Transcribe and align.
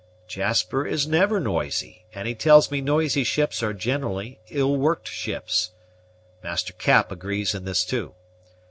"Jasper 0.27 0.87
is 0.87 1.05
never 1.05 1.39
noisy; 1.39 2.07
and 2.15 2.27
he 2.27 2.33
tells 2.33 2.71
me 2.71 2.81
noisy 2.81 3.23
ships 3.23 3.61
are 3.61 3.71
generally 3.71 4.39
ill 4.49 4.75
worked 4.75 5.07
ships. 5.07 5.73
Master 6.43 6.73
Cap 6.73 7.11
agrees 7.11 7.53
in 7.53 7.65
this 7.65 7.85
too. 7.85 8.15